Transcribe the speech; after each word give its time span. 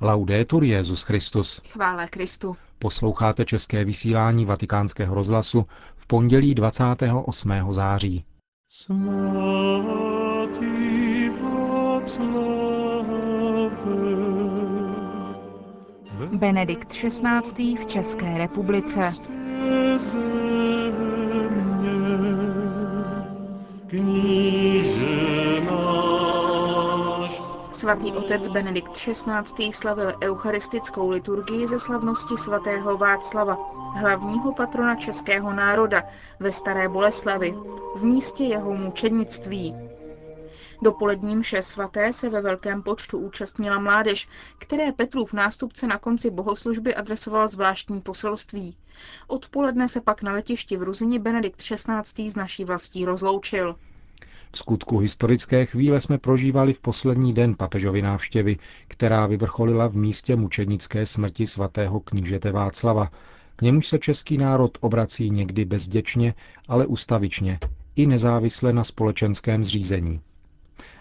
Laudetur 0.00 0.64
Jezus 0.64 1.02
Christus. 1.02 1.62
Chvála 1.72 2.06
Kristu. 2.06 2.56
Posloucháte 2.78 3.44
české 3.44 3.84
vysílání 3.84 4.44
Vatikánského 4.44 5.14
rozhlasu 5.14 5.64
v 5.96 6.06
pondělí 6.06 6.54
28. 6.54 7.52
září. 7.70 8.24
Benedikt 16.32 16.88
XVI. 16.88 17.76
v 17.76 17.86
České 17.86 18.38
republice. 18.38 19.12
Svatý 27.78 28.12
otec 28.12 28.48
Benedikt 28.48 28.92
XVI. 28.92 29.72
slavil 29.72 30.12
eucharistickou 30.22 31.10
liturgii 31.10 31.66
ze 31.66 31.78
slavnosti 31.78 32.36
svatého 32.36 32.96
Václava, 32.96 33.58
hlavního 33.94 34.54
patrona 34.54 34.94
českého 34.96 35.52
národa 35.52 36.02
ve 36.40 36.52
Staré 36.52 36.88
Boleslavi, 36.88 37.54
v 37.96 38.04
místě 38.04 38.44
jeho 38.44 38.74
mučednictví. 38.74 39.74
Dopolední 40.82 41.36
mše 41.36 41.62
svaté 41.62 42.12
se 42.12 42.28
ve 42.28 42.40
velkém 42.40 42.82
počtu 42.82 43.18
účastnila 43.18 43.78
mládež, 43.78 44.28
které 44.58 44.92
Petrův 44.92 45.32
nástupce 45.32 45.86
na 45.86 45.98
konci 45.98 46.30
bohoslužby 46.30 46.94
adresoval 46.94 47.48
zvláštní 47.48 48.00
poselství. 48.00 48.76
Odpoledne 49.26 49.88
se 49.88 50.00
pak 50.00 50.22
na 50.22 50.32
letišti 50.32 50.76
v 50.76 50.82
Ruzini 50.82 51.18
Benedikt 51.18 51.62
XVI. 51.62 52.30
z 52.30 52.36
naší 52.36 52.64
vlastí 52.64 53.04
rozloučil. 53.04 53.76
V 54.52 54.58
skutku 54.58 54.98
historické 54.98 55.66
chvíle 55.66 56.00
jsme 56.00 56.18
prožívali 56.18 56.72
v 56.72 56.80
poslední 56.80 57.32
den 57.32 57.54
papežovy 57.54 58.02
návštěvy, 58.02 58.56
která 58.88 59.26
vyvrcholila 59.26 59.86
v 59.86 59.96
místě 59.96 60.36
mučednické 60.36 61.06
smrti 61.06 61.46
svatého 61.46 62.00
knížete 62.00 62.52
Václava. 62.52 63.10
K 63.56 63.62
němuž 63.62 63.88
se 63.88 63.98
český 63.98 64.38
národ 64.38 64.78
obrací 64.80 65.30
někdy 65.30 65.64
bezděčně, 65.64 66.34
ale 66.68 66.86
ustavičně, 66.86 67.58
i 67.96 68.06
nezávisle 68.06 68.72
na 68.72 68.84
společenském 68.84 69.64
zřízení. 69.64 70.20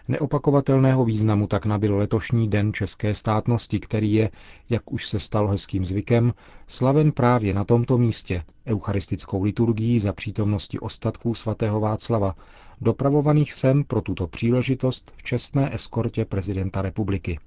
Neopakovatelného 0.07 1.05
významu 1.05 1.47
tak 1.47 1.65
nabyl 1.65 1.97
letošní 1.97 2.49
den 2.49 2.73
české 2.73 3.13
státnosti, 3.13 3.79
který 3.79 4.13
je, 4.13 4.29
jak 4.69 4.91
už 4.93 5.07
se 5.07 5.19
stalo 5.19 5.47
hezkým 5.47 5.85
zvykem, 5.85 6.33
slaven 6.67 7.11
právě 7.11 7.53
na 7.53 7.63
tomto 7.63 7.97
místě, 7.97 8.43
eucharistickou 8.67 9.43
liturgií 9.43 9.99
za 9.99 10.13
přítomnosti 10.13 10.79
ostatků 10.79 11.33
svatého 11.33 11.79
Václava, 11.79 12.35
dopravovaných 12.81 13.53
sem 13.53 13.83
pro 13.83 14.01
tuto 14.01 14.27
příležitost 14.27 15.11
v 15.15 15.23
čestné 15.23 15.73
eskortě 15.75 16.25
prezidenta 16.25 16.81
republiky. 16.81 17.39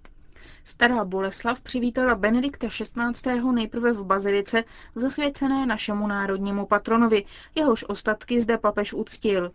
Stará 0.64 1.04
Boleslav 1.04 1.60
přivítala 1.60 2.14
Benedikta 2.14 2.68
XVI. 2.68 3.52
nejprve 3.52 3.92
v 3.92 4.04
bazilice 4.04 4.64
zasvěcené 4.94 5.66
našemu 5.66 6.06
národnímu 6.06 6.66
patronovi, 6.66 7.24
jehož 7.54 7.84
ostatky 7.88 8.40
zde 8.40 8.58
papež 8.58 8.92
uctil. 8.92 9.50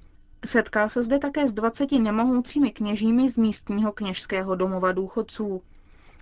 Setkal 0.46 0.90
se 0.90 1.04
zde 1.04 1.20
také 1.20 1.48
s 1.48 1.54
20 1.54 1.92
nemohoucími 1.92 2.72
kněžími 2.72 3.30
z 3.30 3.38
místního 3.38 3.92
kněžského 3.92 4.56
domova 4.56 4.92
důchodců. 4.92 5.62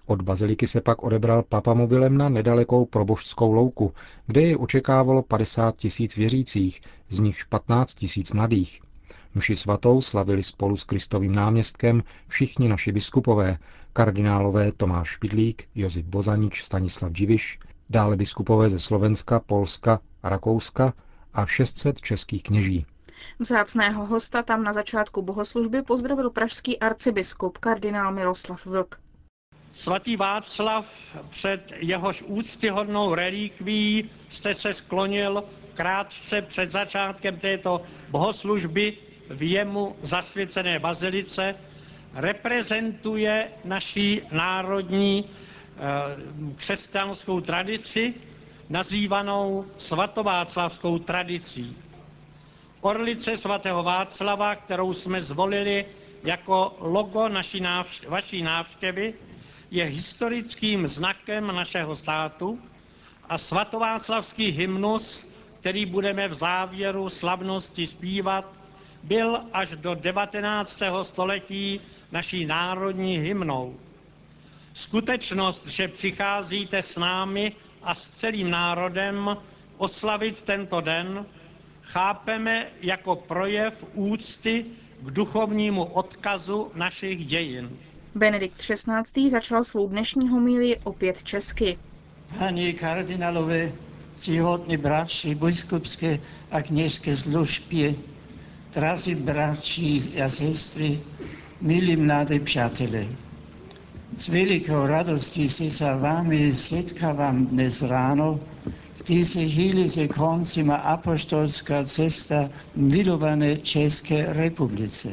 Od 0.06 0.22
baziliky 0.22 0.68
se 0.68 0.82
pak 0.82 1.04
odebral 1.04 1.44
papamobilem 1.44 2.18
na 2.18 2.30
nedalekou 2.30 2.86
probožskou 2.86 3.52
louku, 3.52 3.94
kde 4.28 4.42
je 4.42 4.58
očekávalo 4.58 5.24
50 5.24 5.76
tisíc 5.76 6.16
věřících, 6.16 6.82
z 7.10 7.20
nichž 7.20 7.44
15 7.44 7.94
tisíc 7.94 8.32
mladých. 8.32 8.82
Mši 9.36 9.56
svatou 9.56 10.02
slavili 10.02 10.44
spolu 10.44 10.78
s 10.78 10.84
Kristovým 10.84 11.36
náměstkem 11.36 12.04
všichni 12.28 12.68
naši 12.68 12.92
biskupové, 12.92 13.58
kardinálové 13.94 14.72
Tomáš 14.72 15.08
Špidlík, 15.08 15.68
Josip 15.76 16.06
Bozanič, 16.06 16.64
Stanislav 16.64 17.12
Dživiš, 17.12 17.60
dále 17.90 18.16
biskupové 18.16 18.70
ze 18.70 18.80
Slovenska, 18.80 19.40
Polska 19.40 20.00
Rakouska 20.24 20.94
a 21.34 21.46
600 21.46 22.02
českých 22.02 22.44
kněží. 22.44 22.86
Vzácného 23.40 24.06
hosta 24.06 24.44
tam 24.44 24.64
na 24.64 24.74
začátku 24.74 25.22
bohoslužby 25.22 25.82
pozdravil 25.82 26.30
pražský 26.30 26.80
arcibiskup 26.80 27.58
kardinál 27.58 28.12
Miroslav 28.12 28.66
Vlk. 28.66 29.00
Svatý 29.74 30.18
Václav, 30.18 31.18
před 31.30 31.74
jehož 31.78 32.22
úctyhodnou 32.22 33.16
relikví 33.16 34.10
jste 34.30 34.54
se 34.54 34.74
sklonil 34.74 35.44
krátce 35.74 36.42
před 36.42 36.72
začátkem 36.72 37.38
této 37.38 37.82
bohoslužby 38.10 38.98
v 39.30 39.44
jemu 39.52 39.96
zasvěcené 40.02 40.80
bazilice, 40.80 41.56
reprezentuje 42.14 43.48
naší 43.66 44.22
národní 44.32 45.26
eh, 45.26 46.56
křesťanskou 46.56 47.42
tradici, 47.42 48.14
nazývanou 48.70 49.66
svatováclavskou 49.78 51.00
tradicí. 51.00 51.78
Orlice 52.84 53.38
svatého 53.38 53.84
Václava, 53.84 54.56
kterou 54.56 54.94
jsme 54.94 55.22
zvolili 55.22 55.86
jako 56.24 56.76
logo 56.80 57.30
naší 57.30 57.60
návštěvy, 57.60 58.12
vaší 58.12 58.42
návštěvy, 58.42 59.14
je 59.72 59.84
historickým 59.86 60.88
znakem 60.88 61.48
našeho 61.48 61.96
státu 61.96 62.60
a 63.30 63.38
svatováclavský 63.38 64.52
hymnus, 64.52 65.34
který 65.60 65.86
budeme 65.86 66.28
v 66.28 66.34
závěru 66.34 67.10
slavnosti 67.10 67.88
zpívat, 67.88 68.60
byl 69.04 69.42
až 69.54 69.72
do 69.72 69.96
19. 69.96 70.82
století 71.04 71.82
naší 72.12 72.46
národní 72.46 73.18
hymnou. 73.18 73.80
Skutečnost, 74.74 75.68
že 75.68 75.88
přicházíte 75.88 76.82
s 76.82 76.98
námi 76.98 77.52
a 77.84 77.96
s 77.96 78.10
celým 78.10 78.52
národem 78.52 79.38
oslavit 79.78 80.42
tento 80.42 80.82
den, 80.82 81.26
chápeme 81.84 82.68
jako 82.82 83.16
projev 83.16 83.86
úcty 83.94 84.66
k 85.02 85.12
duchovnímu 85.12 85.84
odkazu 85.84 86.72
našich 86.76 87.26
dějin. 87.26 87.70
Benedikt 88.16 88.58
XVI. 88.58 89.30
začal 89.30 89.64
svou 89.64 89.88
dnešní 89.88 90.30
homílii 90.30 90.78
opět 90.84 91.24
česky. 91.24 91.78
Pani 92.40 92.74
kardinálové, 92.74 93.72
ctihodní 94.14 94.78
bratři, 94.78 95.36
biskupské 95.36 96.20
a 96.52 96.62
kněžské 96.62 97.16
služby, 97.16 97.96
drazí 98.74 99.16
bratři 99.16 100.22
a 100.26 100.30
sestry, 100.30 101.00
milí 101.62 101.96
mladí 101.96 102.40
přátelé. 102.40 103.08
S 104.18 104.28
velikou 104.28 104.86
radostí 104.86 105.50
se 105.50 105.72
s 105.72 106.00
vámi 106.02 106.56
setkávám 106.56 107.46
dnes 107.46 107.82
ráno, 107.82 108.40
kdy 109.06 109.26
se 109.26 109.40
chvíli 109.46 109.90
se 109.90 110.08
konci 110.08 110.64
má 110.64 110.76
apostolská 110.76 111.84
cesta 111.84 112.50
milované 112.76 113.58
České 113.58 114.34
republice. 114.34 115.10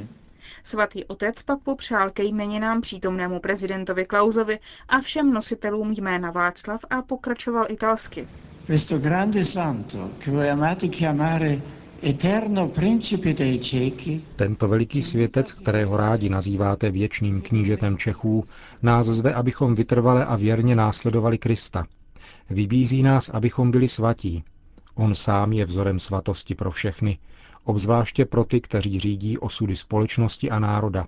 Svatý 0.63 1.05
otec 1.05 1.43
pak 1.43 1.59
popřál 1.59 2.11
ke 2.11 2.25
jmeninám 2.25 2.81
přítomnému 2.81 3.41
prezidentovi 3.41 4.05
Klausovi 4.07 4.59
a 4.89 5.01
všem 5.01 5.33
nositelům 5.33 5.91
jména 5.91 6.31
Václav 6.31 6.85
a 6.91 7.03
pokračoval 7.03 7.67
italsky. 7.69 8.29
Questo 8.67 8.99
grande 8.99 9.45
santo, 9.45 10.11
che 10.19 10.31
voi 10.31 10.51
amate 10.51 10.89
chiamare 10.89 11.61
eterno 12.03 12.69
principe 12.69 13.33
dei 13.33 13.59
Cechi, 13.59 14.25
Tento 14.37 14.69
veliký 14.69 15.03
světec, 15.03 15.53
kterého 15.53 15.97
rádi 15.97 16.29
nazýváte 16.29 16.91
věčným 16.91 17.41
knížetem 17.41 17.99
Čechů, 17.99 18.45
nás 18.83 19.07
zve, 19.07 19.35
abychom 19.35 19.75
vytrvale 19.75 20.25
a 20.25 20.37
věrně 20.37 20.77
následovali 20.77 21.39
Krista. 21.39 21.87
Vybízí 22.51 23.03
nás, 23.03 23.29
abychom 23.29 23.71
byli 23.71 23.89
svatí. 23.89 24.45
On 24.95 25.15
sám 25.15 25.53
je 25.53 25.65
vzorem 25.65 26.01
svatosti 26.01 26.55
pro 26.55 26.71
všechny, 26.71 27.19
obzvláště 27.65 28.25
pro 28.25 28.45
ty, 28.45 28.61
kteří 28.61 29.01
řídí 29.01 29.39
osudy 29.39 29.77
společnosti 29.77 30.51
a 30.51 30.59
národa. 30.59 31.07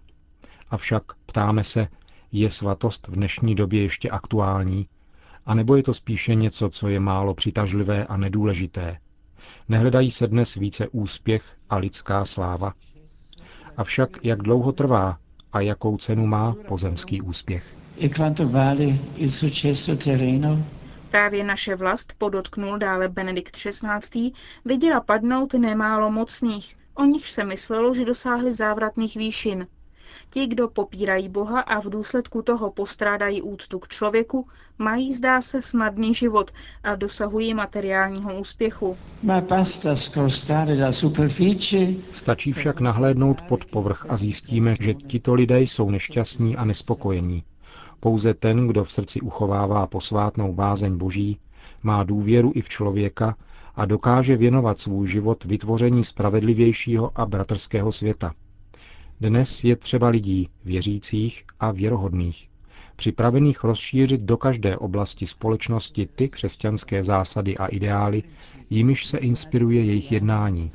Avšak 0.71 1.03
ptáme 1.27 1.65
se, 1.65 1.89
je 2.33 2.51
svatost 2.51 3.09
v 3.09 3.13
dnešní 3.13 3.55
době 3.55 3.83
ještě 3.83 4.11
aktuální? 4.11 4.87
A 5.47 5.55
nebo 5.55 5.77
je 5.77 5.83
to 5.83 5.95
spíše 5.95 6.35
něco, 6.35 6.69
co 6.69 6.89
je 6.89 7.01
málo 7.01 7.35
přitažlivé 7.35 8.07
a 8.07 8.17
nedůležité? 8.17 8.99
Nehledají 9.69 10.11
se 10.11 10.27
dnes 10.27 10.55
více 10.55 10.89
úspěch 10.89 11.43
a 11.71 11.77
lidská 11.77 12.25
sláva? 12.25 12.73
Avšak 13.77 14.19
jak 14.23 14.43
dlouho 14.43 14.73
trvá 14.73 15.19
a 15.53 15.61
jakou 15.61 15.97
cenu 15.97 16.27
má 16.27 16.55
pozemský 16.69 17.21
úspěch? 17.23 17.77
Právě 21.13 21.45
naše 21.45 21.75
vlast, 21.77 22.13
podotknul 22.19 22.79
dále 22.79 23.09
Benedikt 23.09 23.57
XVI., 23.57 24.33
viděla 24.65 25.01
padnout 25.01 25.55
nemálo 25.55 26.11
mocných, 26.11 26.77
o 26.95 27.05
nichž 27.05 27.31
se 27.31 27.45
myslelo, 27.45 27.95
že 27.95 28.05
dosáhli 28.05 28.53
závratných 28.53 29.17
výšin. 29.17 29.67
Ti, 30.31 30.47
kdo 30.47 30.69
popírají 30.69 31.29
Boha 31.29 31.61
a 31.61 31.81
v 31.81 31.85
důsledku 31.85 32.43
toho 32.43 32.71
postrádají 32.71 33.43
úctu 33.43 33.79
k 33.79 33.89
člověku, 33.89 34.49
mají, 34.79 35.13
zdá 35.13 35.43
se, 35.43 35.63
snadný 35.63 36.15
život 36.15 36.51
a 36.85 36.95
dosahují 36.95 37.55
materiálního 37.55 38.41
úspěchu. 38.41 38.97
Stačí 42.13 42.53
však 42.53 42.81
nahlédnout 42.81 43.43
pod 43.43 43.65
povrch 43.65 44.07
a 44.09 44.17
zjistíme, 44.17 44.77
že 44.81 44.95
tito 44.95 45.35
lidé 45.35 45.61
jsou 45.61 45.91
nešťastní 45.91 46.57
a 46.57 46.65
nespokojení. 46.65 47.45
Pouze 48.05 48.35
ten, 48.35 48.67
kdo 48.67 48.85
v 48.85 48.93
srdci 48.93 49.21
uchovává 49.21 49.87
posvátnou 49.87 50.53
bázeň 50.53 50.97
boží, 50.97 51.39
má 51.83 52.05
důvěru 52.05 52.53
i 52.55 52.61
v 52.61 52.69
člověka 52.69 53.37
a 53.75 53.85
dokáže 53.85 54.37
věnovat 54.37 54.79
svůj 54.79 55.07
život 55.09 55.45
vytvoření 55.45 56.05
spravedlivějšího 56.05 57.11
a 57.15 57.27
bratrského 57.27 57.93
světa. 57.93 58.33
Dnes 59.21 59.65
je 59.65 59.77
třeba 59.77 60.09
lidí, 60.09 60.49
věřících 60.65 61.45
a 61.61 61.71
věrohodných, 61.73 62.49
připravených 62.97 63.65
rozšířit 63.65 64.21
do 64.21 64.37
každé 64.37 64.77
oblasti 64.77 65.27
společnosti 65.27 66.09
ty 66.15 66.29
křesťanské 66.29 67.03
zásady 67.03 67.57
a 67.59 67.67
ideály, 67.67 68.23
jimiž 68.71 69.07
se 69.07 69.19
inspiruje 69.19 69.83
jejich 69.83 70.13
jednání. 70.13 70.71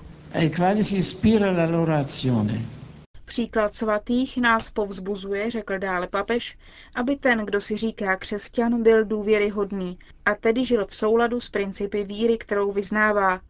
Příklad 3.27 3.75
svatých 3.75 4.37
nás 4.37 4.69
povzbuzuje, 4.69 5.51
řekl 5.51 5.79
dále 5.79 6.07
papež, 6.07 6.57
aby 6.95 7.15
ten, 7.15 7.39
kdo 7.39 7.61
si 7.61 7.77
říká 7.77 8.15
křesťan, 8.15 8.83
byl 8.83 9.05
důvěryhodný 9.05 9.99
a 10.25 10.35
tedy 10.35 10.65
žil 10.65 10.85
v 10.85 10.95
souladu 10.95 11.39
s 11.39 11.49
principy 11.49 12.03
víry, 12.03 12.37
kterou 12.37 12.71
vyznává. 12.71 13.41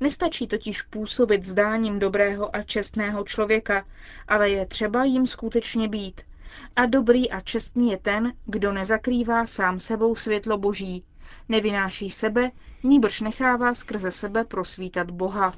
Nestačí 0.00 0.46
totiž 0.46 0.82
působit 0.82 1.44
zdáním 1.44 1.98
dobrého 1.98 2.56
a 2.56 2.62
čestného 2.62 3.24
člověka, 3.24 3.86
ale 4.28 4.50
je 4.50 4.66
třeba 4.66 5.04
jim 5.04 5.26
skutečně 5.26 5.88
být. 5.88 6.20
A 6.76 6.86
dobrý 6.86 7.30
a 7.30 7.40
čestný 7.40 7.90
je 7.90 7.98
ten, 7.98 8.32
kdo 8.46 8.72
nezakrývá 8.72 9.46
sám 9.46 9.78
sebou 9.80 10.14
světlo 10.14 10.58
boží, 10.58 11.04
nevynáší 11.48 12.10
sebe, 12.10 12.50
níbrž 12.82 13.20
nechává 13.20 13.74
skrze 13.74 14.10
sebe 14.10 14.44
prosvítat 14.44 15.10
Boha. 15.10 15.54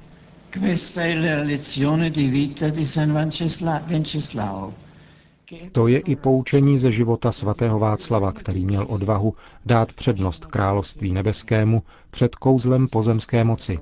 To 5.71 5.87
je 5.87 5.99
i 5.99 6.15
poučení 6.15 6.79
ze 6.79 6.91
života 6.91 7.31
svatého 7.31 7.79
Václava, 7.79 8.31
který 8.31 8.65
měl 8.65 8.85
odvahu 8.89 9.33
dát 9.65 9.93
přednost 9.93 10.45
království 10.45 11.13
nebeskému 11.13 11.83
před 12.11 12.35
kouzlem 12.35 12.87
pozemské 12.87 13.43
moci. 13.43 13.79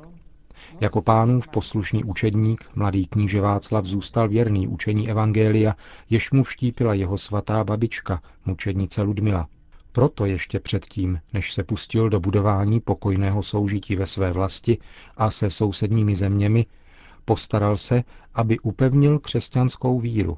Jako 0.81 1.01
pánův 1.01 1.47
poslušný 1.47 2.03
učedník, 2.03 2.65
mladý 2.75 3.07
kníže 3.07 3.41
Václav 3.41 3.85
zůstal 3.85 4.29
věrný 4.29 4.67
učení 4.67 5.09
Evangelia, 5.09 5.75
jež 6.09 6.31
mu 6.31 6.43
vštípila 6.43 6.93
jeho 6.93 7.17
svatá 7.17 7.63
babička, 7.63 8.21
mučednice 8.45 9.01
Ludmila. 9.01 9.47
Proto 9.95 10.25
ještě 10.25 10.59
předtím, 10.59 11.19
než 11.33 11.53
se 11.53 11.63
pustil 11.63 12.09
do 12.09 12.19
budování 12.19 12.79
pokojného 12.79 13.43
soužití 13.43 13.95
ve 13.95 14.05
své 14.05 14.31
vlasti 14.31 14.77
a 15.17 15.31
se 15.31 15.49
sousedními 15.49 16.15
zeměmi, 16.15 16.65
postaral 17.25 17.77
se, 17.77 18.03
aby 18.33 18.59
upevnil 18.59 19.19
křesťanskou 19.19 19.99
víru. 19.99 20.37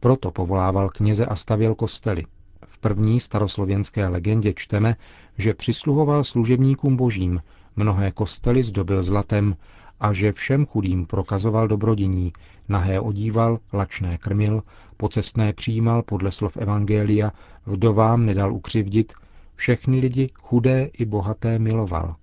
Proto 0.00 0.30
povolával 0.30 0.88
kněze 0.88 1.26
a 1.26 1.36
stavěl 1.36 1.74
kostely. 1.74 2.24
V 2.66 2.78
první 2.78 3.20
staroslověnské 3.20 4.08
legendě 4.08 4.52
čteme, 4.56 4.96
že 5.38 5.54
přisluhoval 5.54 6.24
služebníkům 6.24 6.96
božím, 6.96 7.42
mnohé 7.76 8.10
kostely 8.10 8.62
zdobil 8.62 9.02
zlatem 9.02 9.56
a 10.00 10.12
že 10.12 10.32
všem 10.32 10.66
chudým 10.66 11.06
prokazoval 11.06 11.68
dobrodiní, 11.68 12.32
nahé 12.68 13.00
odíval, 13.00 13.58
lačné 13.72 14.18
krmil, 14.18 14.62
pocestné 14.96 15.52
přijímal 15.52 16.02
podle 16.02 16.30
slov 16.30 16.56
Evangelia, 16.56 17.32
vdovám 17.66 18.26
nedal 18.26 18.54
ukřivdit, 18.54 19.12
všechny 19.54 20.00
lidi, 20.00 20.30
chudé 20.42 20.90
i 20.98 21.04
bohaté, 21.04 21.58
miloval. 21.58 22.16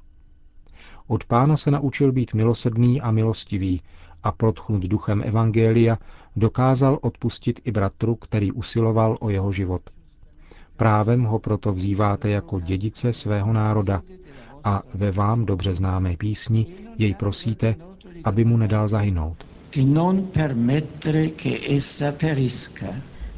Od 1.08 1.24
pána 1.24 1.58
se 1.58 1.72
naučil 1.72 2.12
být 2.12 2.34
milosrdný 2.34 3.02
a 3.02 3.12
milostivý 3.12 3.82
a 4.24 4.32
protchnut 4.32 4.82
duchem 4.82 5.24
Evangelia 5.26 5.98
dokázal 6.36 7.00
odpustit 7.02 7.62
i 7.64 7.72
bratru, 7.72 8.16
který 8.16 8.52
usiloval 8.52 9.18
o 9.20 9.30
jeho 9.30 9.52
život. 9.52 9.82
Právem 10.78 11.24
ho 11.24 11.40
proto 11.40 11.74
vzýváte 11.74 12.30
jako 12.30 12.60
dědice 12.60 13.14
svého 13.14 13.54
národa 13.54 14.02
a 14.64 14.84
ve 14.94 15.12
vám 15.12 15.46
dobře 15.46 15.76
známé 15.76 16.18
písni 16.18 16.66
jej 16.98 17.16
prosíte, 17.16 17.76
aby 18.24 18.46
mu 18.46 18.58
nedal 18.58 18.88
zahynout. 18.88 19.46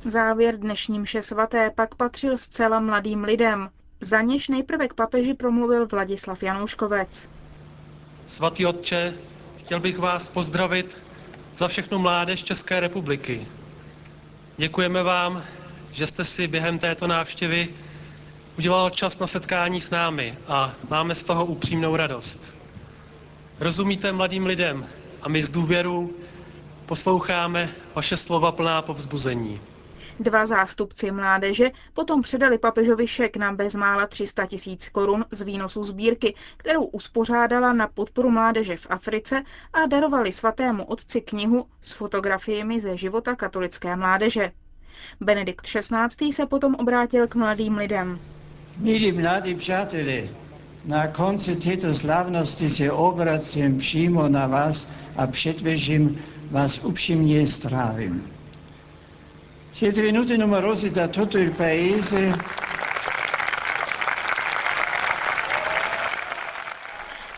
Závěr 0.06 0.57
dnešní 0.57 1.00
mše 1.00 1.21
svaté 1.21 1.69
pak 1.75 1.95
patřil 1.95 2.38
zcela 2.38 2.80
mladým 2.80 3.24
lidem. 3.24 3.69
Za 4.01 4.21
něž 4.21 4.48
nejprve 4.48 4.88
k 4.88 4.94
papeži 4.94 5.33
promluvil 5.33 5.88
Vladislav 5.88 6.44
Janouškovec. 6.44 7.30
Svatý 8.25 8.65
otče, 8.65 9.13
chtěl 9.57 9.80
bych 9.80 10.00
vás 10.00 10.27
pozdravit 10.27 10.98
za 11.57 11.68
všechnu 11.68 12.00
mládež 12.00 12.44
České 12.44 12.80
republiky. 12.80 13.48
Děkujeme 14.57 15.03
vám, 15.03 15.44
že 15.92 16.07
jste 16.07 16.25
si 16.25 16.47
během 16.47 16.80
této 16.80 17.07
návštěvy 17.07 17.69
udělal 18.57 18.89
čas 18.89 19.19
na 19.19 19.27
setkání 19.27 19.81
s 19.81 19.89
námi 19.89 20.38
a 20.47 20.74
máme 20.89 21.15
z 21.15 21.24
toho 21.24 21.45
upřímnou 21.45 21.95
radost. 21.95 22.54
Rozumíte 23.59 24.12
mladým 24.12 24.45
lidem 24.45 24.86
a 25.21 25.30
my 25.30 25.44
s 25.44 25.50
důvěrou 25.50 26.09
posloucháme 26.86 27.69
vaše 27.95 28.18
slova 28.18 28.51
plná 28.51 28.81
povzbuzení. 28.81 29.62
Dva 30.21 30.45
zástupci 30.45 31.12
mládeže 31.12 31.71
potom 31.94 32.21
předali 32.21 32.57
papežovi 32.57 33.07
šek 33.07 33.38
na 33.38 33.53
bezmála 33.53 34.07
300 34.07 34.45
tisíc 34.45 34.89
korun 34.89 35.25
z 35.31 35.41
výnosu 35.41 35.83
sbírky, 35.83 36.35
kterou 36.57 36.83
uspořádala 36.83 37.73
na 37.73 37.88
podporu 37.88 38.29
mládeže 38.31 38.77
v 38.77 38.88
Africe 38.89 39.44
a 39.73 39.85
darovali 39.85 40.31
svatému 40.31 40.85
otci 40.85 41.21
knihu 41.21 41.65
s 41.81 41.94
fotografiemi 41.94 42.79
ze 42.79 42.97
života 42.97 43.35
katolické 43.35 43.95
mládeže. 43.95 44.51
Benedikt 45.21 45.65
XVI. 45.68 46.33
se 46.33 46.45
potom 46.45 46.75
obrátil 46.75 47.27
k 47.27 47.35
mladým 47.35 47.77
lidem. 47.77 48.19
Milí 48.77 49.12
mladí 49.12 49.56
přátelé, 49.56 50.23
na 50.85 51.07
konci 51.07 51.56
této 51.56 51.94
slavnosti 51.94 52.69
se 52.69 52.91
obracím 52.91 53.77
přímo 53.77 54.27
na 54.27 54.47
vás 54.47 54.91
a 55.15 55.27
předvěžím 55.27 56.21
vás 56.51 56.83
upřímně 56.83 57.47
strávím. 57.47 58.40
Siete 59.73 60.01
venuti 60.01 60.35
numerosi 60.35 60.91
da 60.91 61.07
tutto 61.07 61.38
il 61.38 61.51
paese 61.51 62.33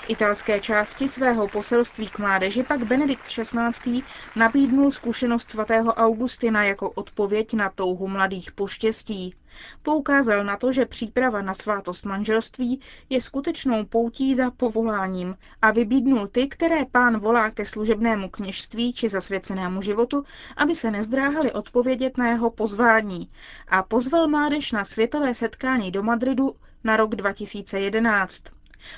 V 0.03 0.09
italské 0.09 0.59
části 0.59 1.07
svého 1.07 1.47
poselství 1.47 2.07
k 2.07 2.19
mládeži 2.19 2.63
pak 2.63 2.83
Benedikt 2.83 3.23
XVI. 3.23 4.01
nabídnul 4.35 4.91
zkušenost 4.91 5.51
svatého 5.51 5.94
Augustina 5.94 6.63
jako 6.63 6.89
odpověď 6.89 7.53
na 7.53 7.69
touhu 7.69 8.07
mladých 8.07 8.51
po 8.51 8.67
štěstí. 8.67 9.35
Poukázal 9.83 10.44
na 10.44 10.57
to, 10.57 10.71
že 10.71 10.85
příprava 10.85 11.41
na 11.41 11.53
svátost 11.53 12.05
manželství 12.05 12.80
je 13.09 13.21
skutečnou 13.21 13.85
poutí 13.85 14.35
za 14.35 14.51
povoláním 14.51 15.35
a 15.61 15.71
vybídnul 15.71 16.28
ty, 16.28 16.47
které 16.47 16.85
pán 16.85 17.19
volá 17.19 17.51
ke 17.51 17.66
služebnému 17.66 18.30
kněžství 18.30 18.94
či 18.94 19.09
zasvěcenému 19.09 19.81
životu, 19.81 20.23
aby 20.57 20.75
se 20.75 20.92
nezdráhali 20.92 21.51
odpovědět 21.51 22.18
na 22.18 22.30
jeho 22.30 22.49
pozvání 22.49 23.30
a 23.68 23.83
pozval 23.83 24.28
mládež 24.28 24.71
na 24.71 24.83
světové 24.83 25.33
setkání 25.33 25.92
do 25.92 26.04
Madridu 26.04 26.56
na 26.83 26.97
rok 26.97 27.16
2011. 27.16 28.44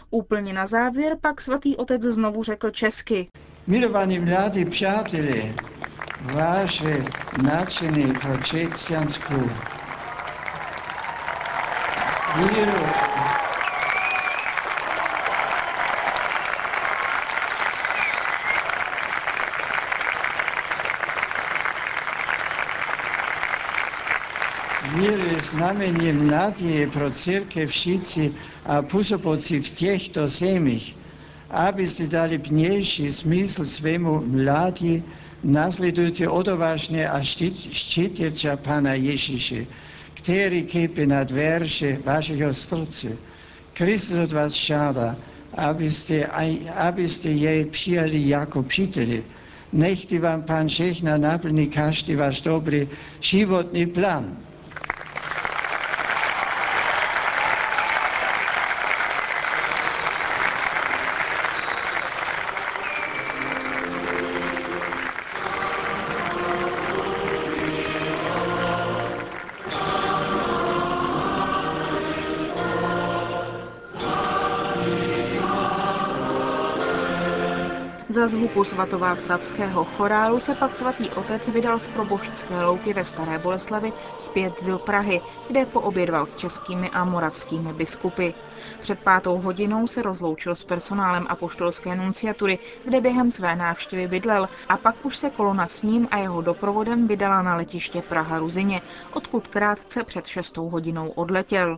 Úplně 0.09 0.53
na 0.53 0.65
závěr 0.65 1.17
pak 1.21 1.41
svatý 1.41 1.75
otec 1.77 2.01
znovu 2.01 2.43
řekl 2.43 2.69
česky. 2.69 3.27
Milovaní 3.67 4.19
mladí 4.19 4.65
přátelé, 4.65 5.53
vaše 6.21 7.03
nadšení 7.43 8.13
pro 8.13 8.37
křesťanskou 8.37 9.49
víru 12.35 12.85
Víry 24.95 25.41
znamením 25.41 26.29
naděje 26.29 26.87
pro 26.87 27.11
církev 27.11 27.69
všichni 27.69 28.31
a 28.65 28.81
působící 28.81 29.59
v 29.59 29.69
těchto 29.69 30.29
zemích, 30.29 30.95
abyste 31.49 32.07
dali 32.07 32.37
plnější 32.37 33.11
smysl 33.11 33.65
svému 33.65 34.23
mládí, 34.25 35.03
nasledujte 35.43 36.27
odvážně 36.27 37.09
a 37.09 37.21
štítěče 37.71 38.57
Pana 38.57 38.93
Ježíše, 38.93 39.65
který 40.13 40.63
kýpe 40.63 41.05
na 41.05 41.23
dverše 41.23 41.97
vašeho 42.05 42.53
srdce. 42.53 43.17
Kristus 43.73 44.17
od 44.19 44.31
vás 44.31 44.53
žádá, 44.53 45.15
abyste, 45.53 46.25
abyste 46.75 47.29
jej 47.29 47.65
přijali 47.65 48.29
jako 48.29 48.63
příteli. 48.63 49.23
Nechty 49.73 50.19
vám 50.19 50.43
Pan 50.43 50.67
všechna 50.67 51.17
naplní 51.17 51.67
každý 51.67 52.15
váš 52.15 52.41
dobrý 52.41 52.87
životní 53.21 53.85
plán. 53.85 54.37
Za 78.15 78.27
zvuku 78.27 78.63
svatováclavského 78.63 79.85
chorálu 79.85 80.39
se 80.39 80.55
pak 80.55 80.75
svatý 80.75 81.09
otec 81.09 81.47
vydal 81.47 81.79
z 81.79 81.87
proboštské 81.89 82.61
louky 82.61 82.93
ve 82.93 83.03
Staré 83.03 83.39
Boleslavi 83.39 83.93
zpět 84.17 84.63
do 84.63 84.79
Prahy, 84.79 85.21
kde 85.47 85.65
poobědval 85.65 86.25
s 86.25 86.35
českými 86.35 86.89
a 86.89 87.05
moravskými 87.05 87.73
biskupy. 87.73 88.29
Před 88.79 88.99
pátou 88.99 89.37
hodinou 89.37 89.87
se 89.87 90.01
rozloučil 90.01 90.55
s 90.55 90.63
personálem 90.63 91.25
apoštolské 91.29 91.95
nunciatury, 91.95 92.59
kde 92.85 93.01
během 93.01 93.31
své 93.31 93.55
návštěvy 93.55 94.07
bydlel 94.07 94.49
a 94.69 94.77
pak 94.77 95.05
už 95.05 95.17
se 95.17 95.29
kolona 95.29 95.67
s 95.67 95.81
ním 95.81 96.07
a 96.11 96.17
jeho 96.17 96.41
doprovodem 96.41 97.07
vydala 97.07 97.41
na 97.41 97.55
letiště 97.55 98.01
Praha-Ruzině, 98.01 98.81
odkud 99.13 99.47
krátce 99.47 100.03
před 100.03 100.25
šestou 100.25 100.69
hodinou 100.69 101.09
odletěl. 101.09 101.77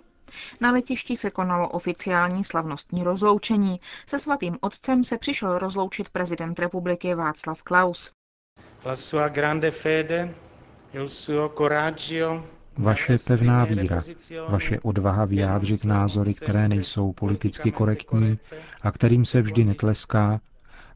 Na 0.61 0.71
letišti 0.71 1.15
se 1.15 1.31
konalo 1.31 1.69
oficiální 1.69 2.43
slavnostní 2.43 3.03
rozloučení. 3.03 3.79
Se 4.05 4.19
svatým 4.19 4.57
otcem 4.61 5.03
se 5.03 5.17
přišel 5.17 5.57
rozloučit 5.57 6.09
prezident 6.09 6.59
republiky 6.59 7.15
Václav 7.15 7.63
Klaus. 7.63 8.11
La 8.85 8.95
sua 8.95 9.27
grande 9.27 9.71
fede, 9.71 10.35
il 10.93 11.07
suo 11.07 11.49
coraggio, 11.57 12.43
vaše 12.77 13.15
pevná 13.27 13.65
víra, 13.65 14.01
vaše 14.49 14.79
odvaha 14.79 15.25
vyjádřit 15.25 15.85
názory, 15.85 16.33
které 16.33 16.67
nejsou 16.67 17.13
politicky 17.13 17.71
korektní 17.71 18.39
a 18.81 18.91
kterým 18.91 19.25
se 19.25 19.41
vždy 19.41 19.63
netleská, 19.65 20.39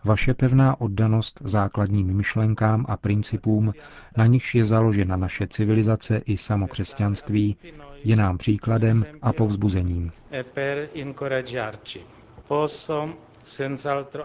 vaše 0.04 0.34
pevná 0.34 0.82
oddanost 0.82 1.42
základním 1.44 2.14
myšlenkám 2.14 2.86
a 2.90 2.98
principům, 2.98 3.74
na 4.18 4.26
nichž 4.26 4.56
je 4.56 4.66
založena 4.66 5.16
naše 5.16 5.48
civilizace 5.48 6.18
i 6.18 6.38
samokřesťanství, 6.38 7.56
je 8.04 8.16
nám 8.16 8.38
příkladem 8.38 9.06
a 9.22 9.34
povzbuzením. 9.34 10.12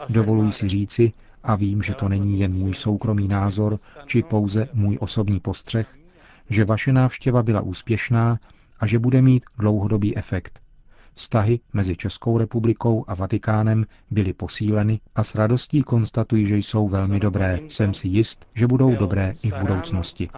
Dovoluji 0.08 0.52
si 0.52 0.68
říci, 0.68 1.12
a 1.44 1.54
vím, 1.54 1.82
že 1.82 1.94
to 1.94 2.08
není 2.08 2.40
jen 2.40 2.52
můj 2.52 2.74
soukromý 2.74 3.28
názor, 3.28 3.78
či 4.06 4.22
pouze 4.22 4.68
můj 4.72 4.98
osobní 5.00 5.40
postřeh, 5.40 5.96
že 6.50 6.64
vaše 6.64 6.92
návštěva 6.92 7.42
byla 7.42 7.60
úspěšná 7.60 8.38
a 8.80 8.86
že 8.86 8.98
bude 8.98 9.22
mít 9.22 9.44
dlouhodobý 9.58 10.16
efekt. 10.16 10.65
Vztahy 11.18 11.60
mezi 11.72 11.96
Českou 11.96 12.38
republikou 12.38 13.04
a 13.08 13.14
Vatikánem 13.14 13.86
byly 14.10 14.32
posíleny 14.32 15.00
a 15.14 15.24
s 15.24 15.34
radostí 15.34 15.82
konstatuji, 15.82 16.46
že 16.46 16.56
jsou 16.56 16.88
velmi 16.88 17.20
dobré. 17.20 17.60
Jsem 17.68 17.94
si 17.94 18.08
jist, 18.08 18.48
že 18.54 18.66
budou 18.66 18.96
dobré 18.96 19.32
i 19.44 19.50
v 19.50 19.58
budoucnosti. 19.58 20.28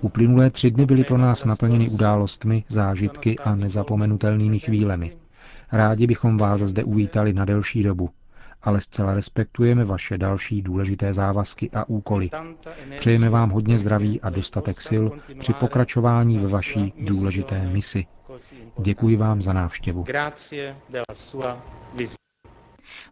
Uplynulé 0.00 0.50
tři 0.50 0.70
dny 0.70 0.86
byly 0.86 1.04
pro 1.04 1.18
nás 1.18 1.44
naplněny 1.44 1.88
událostmi, 1.90 2.64
zážitky 2.68 3.38
a 3.38 3.54
nezapomenutelnými 3.54 4.58
chvílemi. 4.58 5.16
Rádi 5.72 6.06
bychom 6.06 6.36
vás 6.38 6.60
zde 6.60 6.84
uvítali 6.84 7.32
na 7.32 7.44
delší 7.44 7.82
dobu, 7.82 8.10
ale 8.62 8.80
zcela 8.80 9.14
respektujeme 9.14 9.84
vaše 9.84 10.18
další 10.18 10.62
důležité 10.62 11.14
závazky 11.14 11.70
a 11.74 11.88
úkoly. 11.88 12.30
Přejeme 12.98 13.28
vám 13.28 13.50
hodně 13.50 13.78
zdraví 13.78 14.20
a 14.20 14.30
dostatek 14.30 14.80
sil 14.88 15.04
při 15.38 15.52
pokračování 15.52 16.38
ve 16.38 16.48
vaší 16.48 16.92
důležité 16.98 17.66
misi. 17.66 18.06
Děkuji 18.78 19.16
vám 19.16 19.42
za 19.42 19.52
návštěvu. 19.52 20.04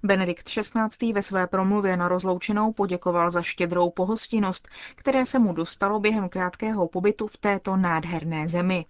Benedikt 0.03 0.45
XVI. 0.49 1.13
ve 1.13 1.23
své 1.23 1.47
promluvě 1.47 1.97
na 1.97 2.09
rozloučenou 2.09 2.73
poděkoval 2.73 3.31
za 3.31 3.43
štědrou 3.43 3.91
pohostinnost, 3.91 4.69
které 4.95 5.27
se 5.27 5.39
mu 5.39 5.53
dostalo 5.53 6.01
během 6.01 6.29
krátkého 6.29 6.89
pobytu 6.89 7.27
v 7.27 7.37
této 7.37 7.77
nádherné 7.77 8.49
zemi. 8.49 8.87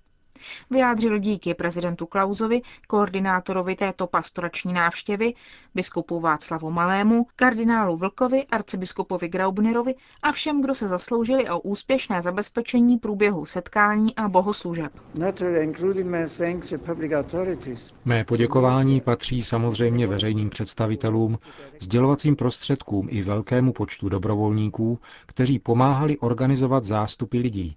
Vyjádřil 0.71 1.18
díky 1.18 1.54
prezidentu 1.54 2.07
Klausovi, 2.07 2.61
koordinátorovi 2.87 3.76
této 3.76 4.07
pastorační 4.07 4.73
návštěvy, 4.73 5.35
biskupu 5.75 6.21
Václavu 6.21 6.71
Malému, 6.71 7.26
kardinálu 7.37 7.97
Vlkovi, 7.97 8.47
arcibiskupovi 8.47 9.28
Graubnerovi 9.28 9.95
a 10.23 10.33
všem, 10.33 10.62
kdo 10.62 10.75
se 10.75 10.88
zasloužili 10.88 11.49
o 11.50 11.61
úspěšné 11.61 12.23
zabezpečení 12.23 12.99
průběhu 12.99 13.47
setkání 13.47 14.14
a 14.16 14.28
bohoslužeb. 14.28 14.92
Mé 18.04 18.25
poděkování 18.25 19.00
patří 19.00 19.42
samozřejmě 19.42 20.07
veřejným 20.07 20.50
představitelům, 20.50 21.38
sdělovacím 21.80 22.37
prostředkům 22.37 23.09
i 23.11 23.23
velkému 23.23 23.73
počtu 23.73 24.09
dobrovolníků, 24.09 24.99
kteří 25.26 25.59
pomáhali 25.59 26.18
organizovat 26.18 26.85
zástupy 26.85 27.38
lidí, 27.38 27.76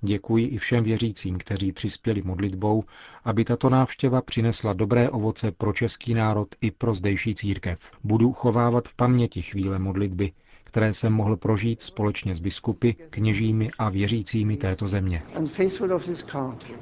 Děkuji 0.00 0.46
i 0.46 0.58
všem 0.58 0.84
věřícím, 0.84 1.38
kteří 1.38 1.72
přispěli 1.72 2.22
modlitbou, 2.22 2.84
aby 3.24 3.44
tato 3.44 3.70
návštěva 3.70 4.22
přinesla 4.22 4.72
dobré 4.72 5.10
ovoce 5.10 5.50
pro 5.50 5.72
český 5.72 6.14
národ 6.14 6.48
i 6.60 6.70
pro 6.70 6.94
zdejší 6.94 7.34
církev. 7.34 7.90
Budu 8.04 8.32
chovávat 8.32 8.88
v 8.88 8.94
paměti 8.94 9.42
chvíle 9.42 9.78
modlitby, 9.78 10.32
které 10.66 10.94
jsem 10.94 11.12
mohl 11.12 11.36
prožít 11.36 11.80
společně 11.82 12.34
s 12.34 12.40
biskupy, 12.40 12.90
kněžími 13.10 13.70
a 13.78 13.90
věřícími 13.90 14.56
této 14.56 14.88
země. 14.88 15.22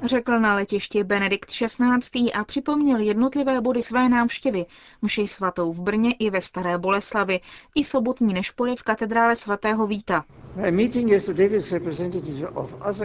Řekl 0.03 0.39
na 0.39 0.55
letišti 0.55 1.03
Benedikt 1.03 1.49
XVI. 1.49 2.31
a 2.33 2.43
připomněl 2.43 2.99
jednotlivé 2.99 3.61
body 3.61 3.81
své 3.81 4.09
návštěvy, 4.09 4.65
mši 5.01 5.27
svatou 5.27 5.73
v 5.73 5.81
Brně 5.81 6.13
i 6.13 6.29
ve 6.29 6.41
Staré 6.41 6.77
Boleslavi, 6.77 7.39
i 7.75 7.83
sobotní 7.83 8.33
nešpory 8.33 8.75
v 8.75 8.83
katedrále 8.83 9.35
svatého 9.35 9.87
Víta. 9.87 10.25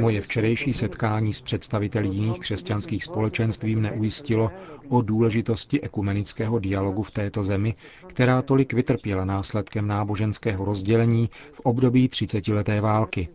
Moje 0.00 0.20
včerejší 0.20 0.72
setkání 0.72 1.32
s 1.32 1.40
představiteli 1.40 2.08
jiných 2.08 2.38
křesťanských 2.38 3.04
společenství 3.04 3.76
mne 3.76 3.92
ujistilo 3.92 4.50
o 4.88 5.02
důležitosti 5.02 5.80
ekumenického 5.80 6.58
dialogu 6.58 7.02
v 7.02 7.10
této 7.10 7.44
zemi, 7.44 7.74
která 8.06 8.42
tolik 8.42 8.72
vytrpěla 8.72 9.24
následkem 9.24 9.86
náboženského 9.86 10.64
rozdělení 10.70 11.30
v 11.52 11.60
období 11.60 12.08
třicetileté 12.08 12.80
války. 12.80 13.28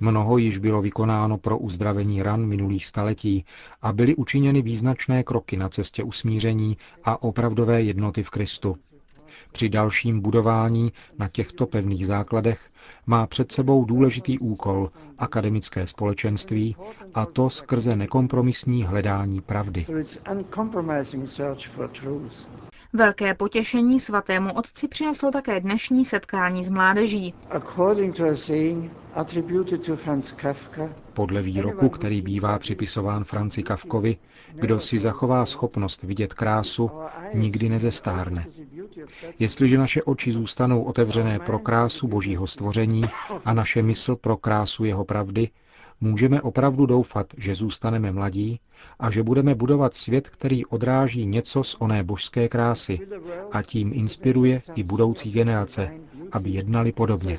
Mnoho 0.00 0.38
již 0.38 0.58
bylo 0.58 0.82
vykonáno 0.82 1.38
pro 1.38 1.58
uzdravení 1.58 2.22
ran 2.22 2.46
minulých 2.46 2.86
staletí 2.86 3.44
a 3.82 3.92
byly 3.92 4.14
učiněny 4.16 4.62
význačné 4.62 5.22
kroky 5.22 5.56
na 5.56 5.68
cestě 5.68 6.02
usmíření 6.02 6.76
a 7.04 7.22
opravdové 7.22 7.82
jednoty 7.82 8.22
v 8.22 8.30
Kristu. 8.30 8.76
Při 9.52 9.68
dalším 9.68 10.20
budování 10.20 10.92
na 11.18 11.28
těchto 11.28 11.66
pevných 11.66 12.06
základech 12.06 12.60
má 13.06 13.26
před 13.26 13.52
sebou 13.52 13.84
důležitý 13.84 14.38
úkol 14.38 14.90
akademické 15.18 15.86
společenství 15.86 16.76
a 17.14 17.26
to 17.26 17.50
skrze 17.50 17.96
nekompromisní 17.96 18.84
hledání 18.84 19.40
pravdy. 19.40 19.86
Velké 22.92 23.34
potěšení 23.34 24.00
svatému 24.00 24.54
otci 24.54 24.88
přineslo 24.88 25.30
také 25.30 25.60
dnešní 25.60 26.04
setkání 26.04 26.64
s 26.64 26.68
mládeží. 26.68 27.34
Podle 31.14 31.42
výroku, 31.42 31.88
který 31.88 32.22
bývá 32.22 32.58
připisován 32.58 33.24
Franci 33.24 33.62
Kavkovi, 33.62 34.16
kdo 34.54 34.80
si 34.80 34.98
zachová 34.98 35.46
schopnost 35.46 36.02
vidět 36.02 36.34
krásu, 36.34 36.90
nikdy 37.34 37.68
nezestárne. 37.68 38.46
Jestliže 39.38 39.78
naše 39.78 40.02
oči 40.02 40.32
zůstanou 40.32 40.82
otevřené 40.82 41.38
pro 41.38 41.58
krásu 41.58 42.08
božího 42.08 42.46
stvoření 42.46 43.04
a 43.44 43.54
naše 43.54 43.82
mysl 43.82 44.16
pro 44.16 44.36
krásu 44.36 44.84
jeho 44.84 45.04
pravdy, 45.04 45.48
můžeme 46.00 46.42
opravdu 46.42 46.86
doufat, 46.86 47.26
že 47.36 47.54
zůstaneme 47.54 48.12
mladí 48.12 48.60
a 48.98 49.10
že 49.10 49.22
budeme 49.22 49.54
budovat 49.54 49.94
svět, 49.94 50.28
který 50.28 50.66
odráží 50.66 51.26
něco 51.26 51.64
z 51.64 51.76
oné 51.78 52.02
božské 52.02 52.48
krásy 52.48 52.98
a 53.52 53.62
tím 53.62 53.92
inspiruje 53.94 54.60
i 54.74 54.82
budoucí 54.82 55.32
generace, 55.32 55.90
aby 56.32 56.50
jednali 56.50 56.92
podobně. 56.92 57.38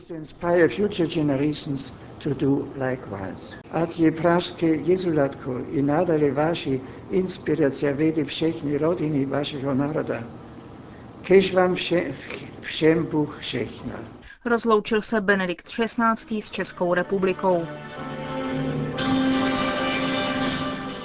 Ať 3.71 3.99
je 3.99 4.11
pražské 4.11 4.67
jezulatko 4.67 5.61
i 5.71 5.81
nadále 5.81 6.31
vaši 6.31 6.81
inspirace 7.11 7.93
vede 7.93 8.23
všechny 8.23 8.77
rodiny 8.77 9.25
vašeho 9.25 9.73
národa. 9.73 10.23
Kež 11.21 11.53
vám 11.53 11.75
vše, 11.75 12.03
všem 12.61 13.05
Bůh 13.05 13.37
všechna. 13.39 13.93
Rozloučil 14.45 15.01
se 15.01 15.21
Benedikt 15.21 15.65
XVI. 15.67 16.41
s 16.41 16.51
Českou 16.51 16.93
republikou. 16.93 17.65